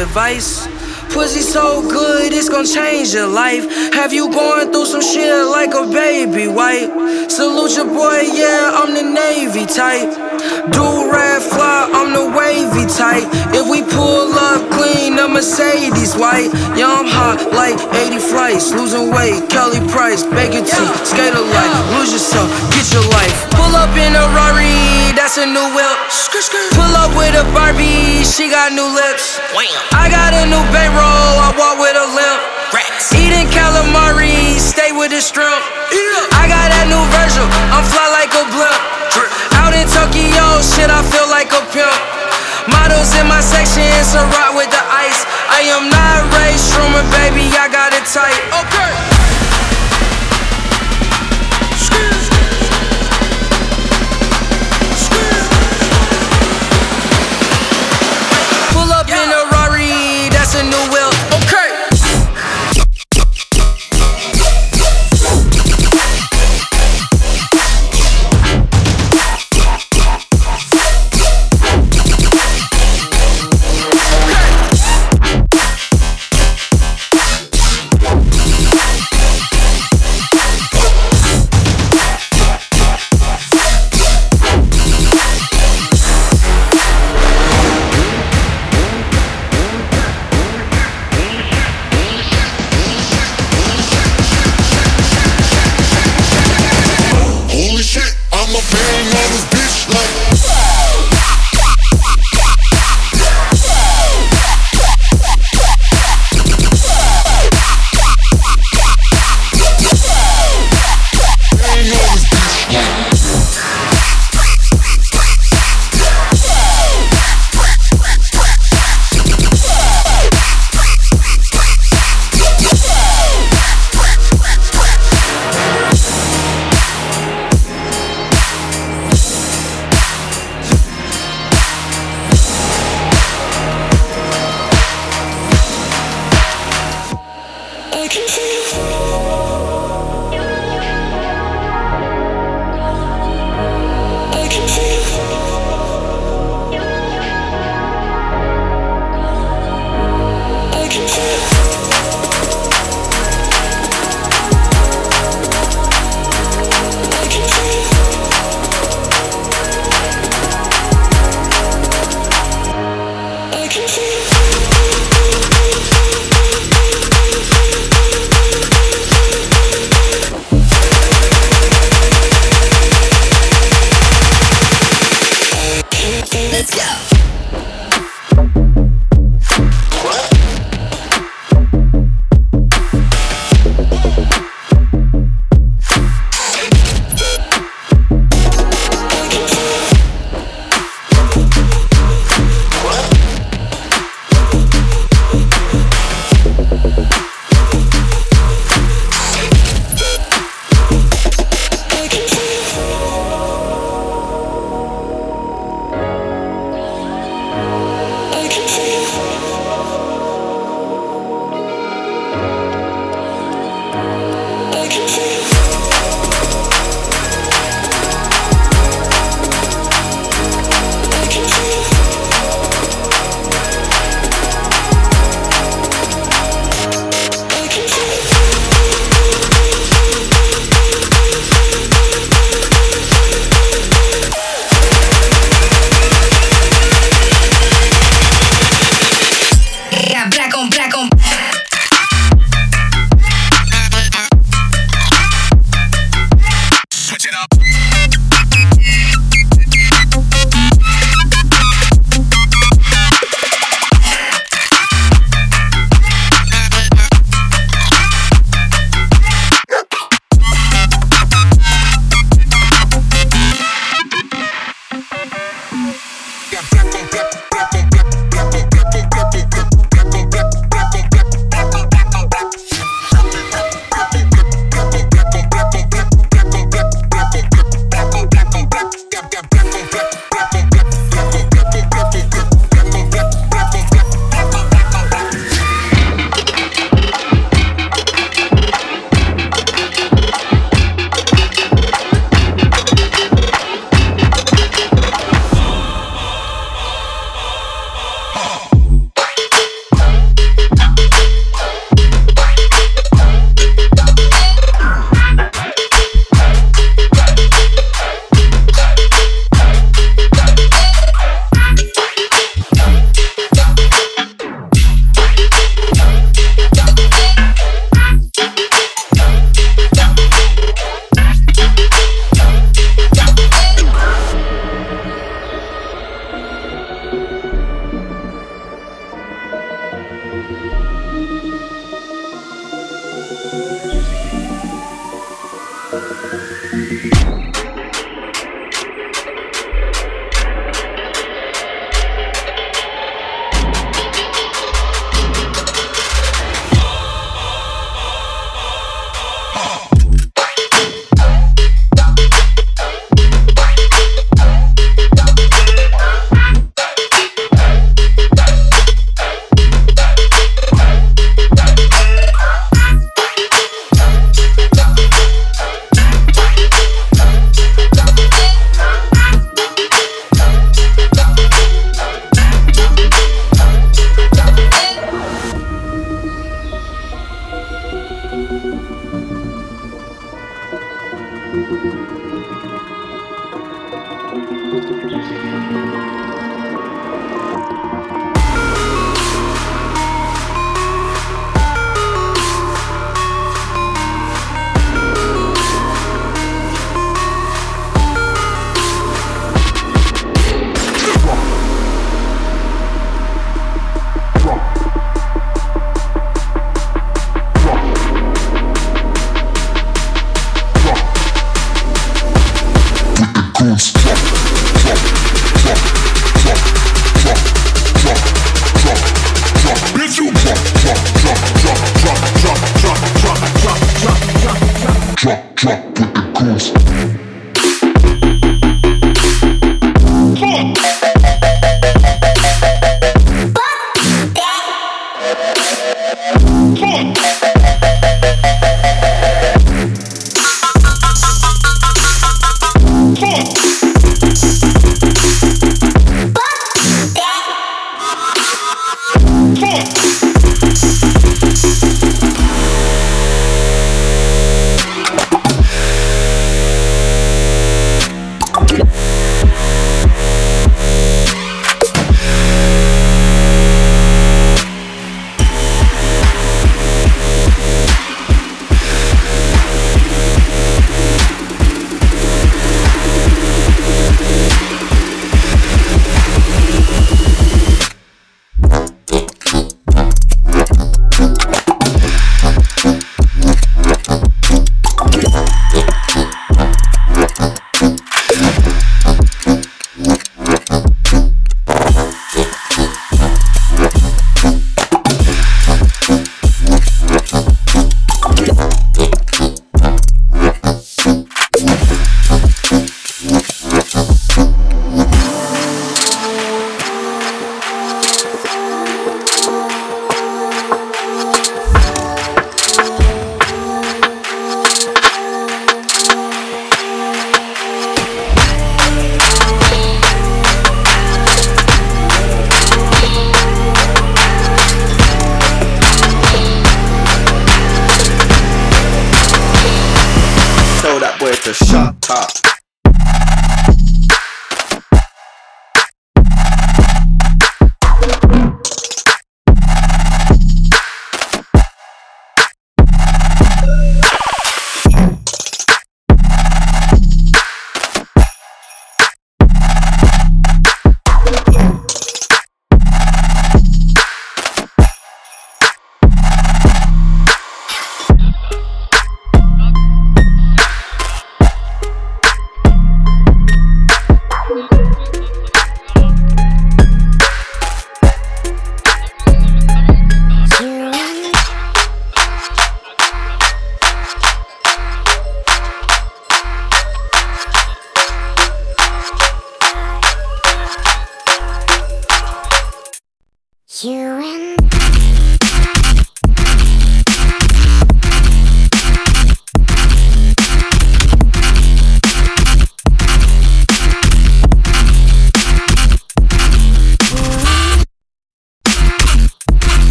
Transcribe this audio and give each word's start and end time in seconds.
advice. 0.00 0.66
Pussy 1.12 1.40
so 1.40 1.82
good, 1.82 2.32
it's 2.32 2.48
gonna 2.48 2.66
change 2.66 3.12
your 3.12 3.26
life. 3.26 3.64
Have 3.94 4.12
you 4.12 4.30
going 4.30 4.72
through 4.72 4.86
some 4.86 5.02
shit 5.02 5.46
like 5.46 5.74
a 5.74 5.86
baby, 5.86 6.46
white? 6.48 6.90
Salute 7.30 7.76
your 7.76 7.86
boy, 7.86 8.20
yeah, 8.32 8.70
I'm 8.74 8.94
the 8.94 9.02
Navy 9.02 9.66
type. 9.66 10.10
Do 10.72 11.10
rap 11.10 11.29
fly, 11.50 11.90
I'm 11.90 12.14
the 12.14 12.26
wavy 12.30 12.86
type. 12.86 13.26
If 13.50 13.66
we 13.66 13.82
pull 13.82 14.30
up 14.32 14.62
clean, 14.70 15.16
the 15.18 15.26
Mercedes 15.26 16.14
white. 16.14 16.50
Yeah, 16.78 16.90
I'm 16.90 17.10
hot 17.10 17.42
like 17.50 17.78
80 17.92 18.18
flights. 18.18 18.70
Losing 18.70 19.10
weight, 19.10 19.50
Kelly 19.50 19.82
Price, 19.90 20.22
bacon 20.22 20.62
tea, 20.64 20.88
skater 21.02 21.42
life. 21.42 21.74
Lose 21.98 22.14
yourself, 22.14 22.48
get 22.70 22.86
your 22.94 23.04
life. 23.10 23.34
Pull 23.58 23.74
up 23.74 23.90
in 23.98 24.14
a 24.14 24.24
Rari, 24.32 25.12
that's 25.18 25.36
a 25.36 25.46
new 25.46 25.66
whip. 25.74 25.98
Pull 26.78 26.94
up 26.96 27.10
with 27.18 27.34
a 27.34 27.44
Barbie, 27.52 28.22
she 28.22 28.48
got 28.48 28.72
new 28.72 28.86
lips. 28.86 29.42
I 29.92 30.08
got 30.08 30.32
a 30.32 30.46
new 30.46 30.62
bankroll, 30.70 31.34
I 31.42 31.50
walk 31.58 31.76
with 31.82 31.98
a 31.98 32.06
limp. 32.14 32.40
Eating 33.10 33.48
calamari, 33.50 34.56
stay 34.56 34.92
with 34.92 35.10
the 35.10 35.20
strip. 35.20 35.50
I 36.32 36.46
got 36.48 36.66
that 36.72 36.86
new 36.88 37.02
Virgil. 37.12 37.44
I'm 37.74 37.84
fly 37.84 38.06
like 38.16 38.32
a 38.32 38.44
blimp 38.54 38.79
yo, 40.34 40.62
shit, 40.62 40.90
I 40.90 41.02
feel 41.10 41.28
like 41.28 41.50
a 41.52 41.62
pimp. 41.74 41.94
Models 42.70 43.10
in 43.18 43.26
my 43.26 43.40
section, 43.40 43.82
it's 43.98 44.14
a 44.14 44.22
rock 44.36 44.54
with 44.54 44.70
the 44.70 44.84
ice. 44.90 45.24
I 45.50 45.66
am 45.74 45.88
not 45.90 46.28
race 46.38 46.70
rumor, 46.76 47.04
baby, 47.10 47.50
I 47.56 47.68
got 47.68 47.92
it 47.92 48.04
tight. 48.06 48.38
Okay. 48.62 49.09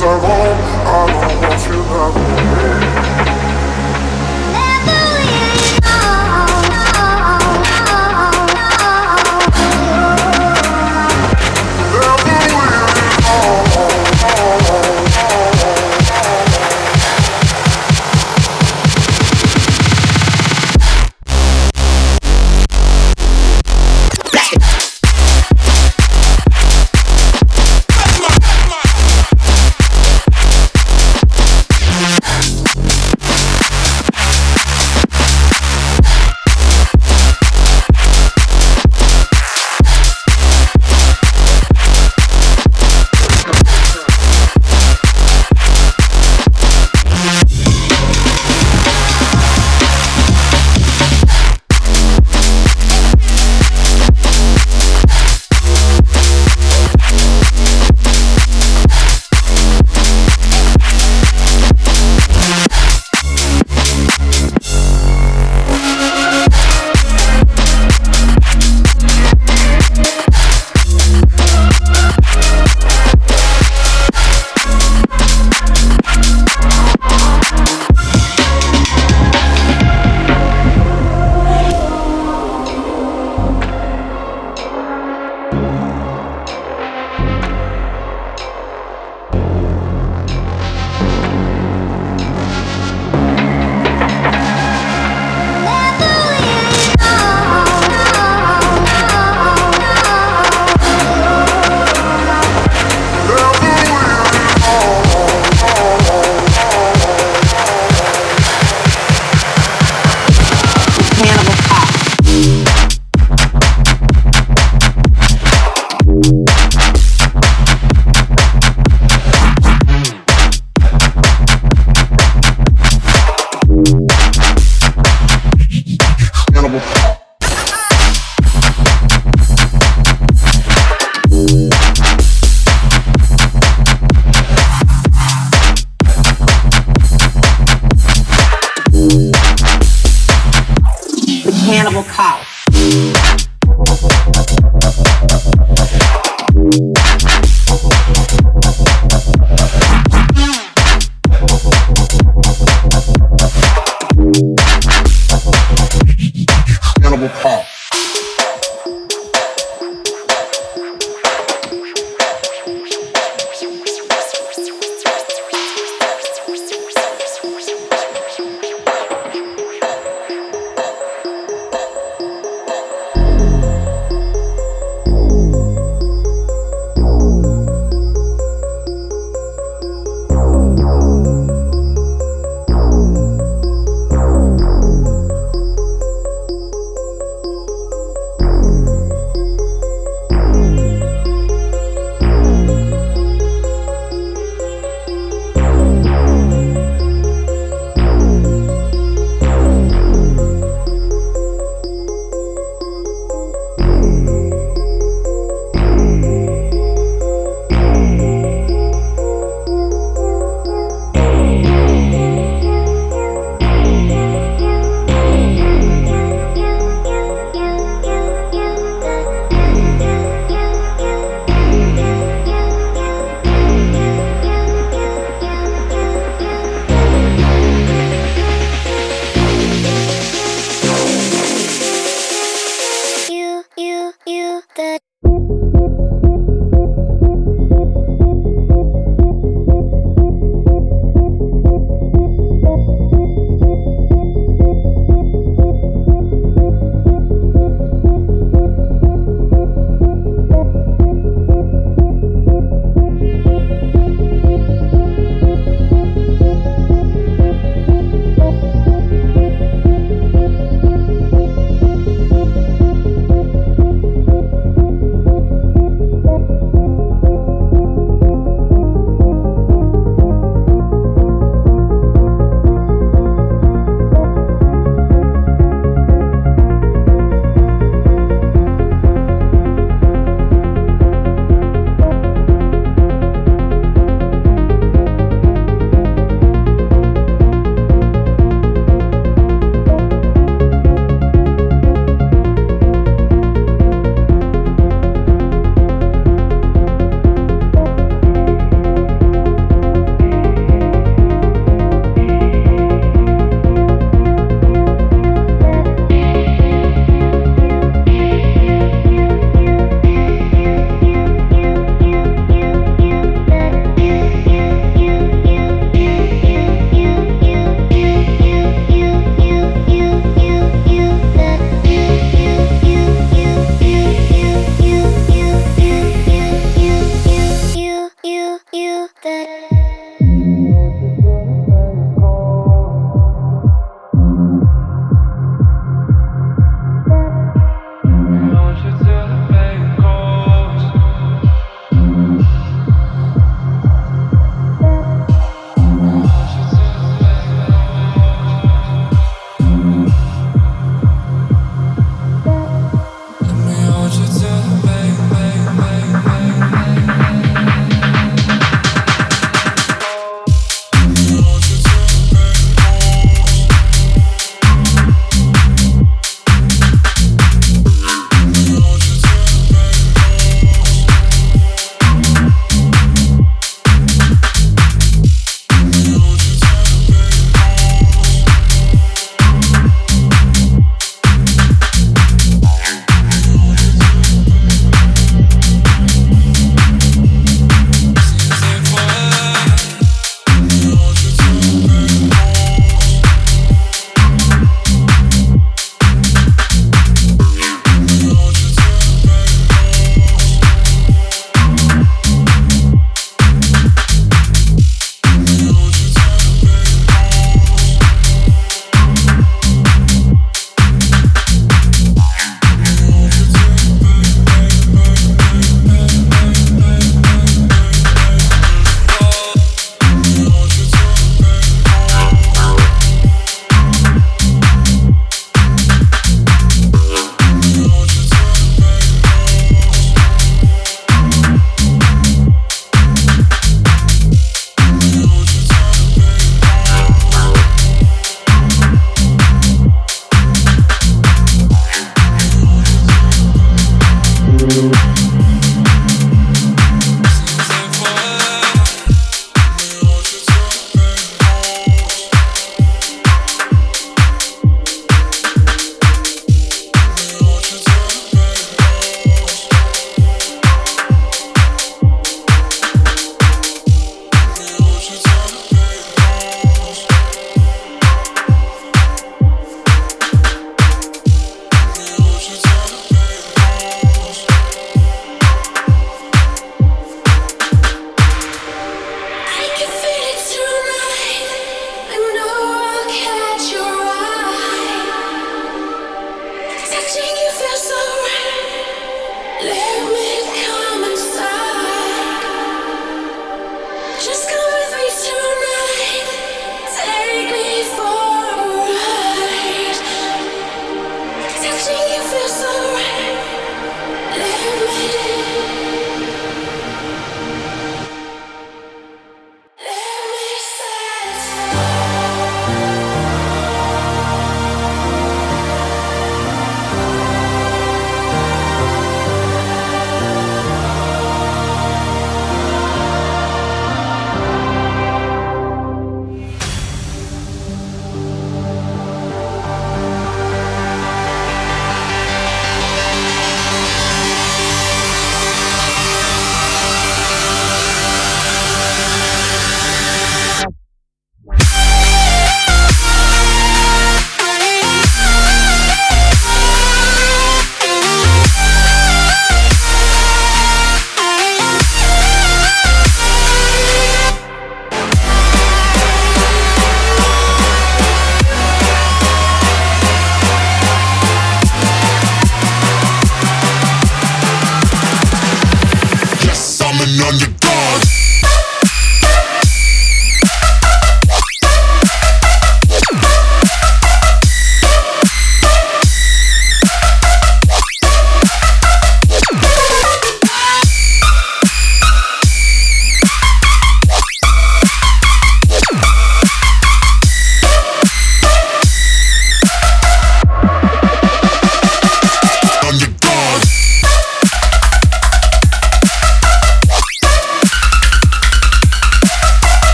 Like 0.00 0.20
home. 0.20 0.58
I 0.86 1.06
don't 1.06 1.40
want 1.40 1.66
you 1.66 1.82
that 1.88 3.00
way. 3.00 3.05